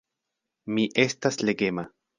Mi 0.77 0.87
estas 1.07 1.41
legema. 1.51 1.91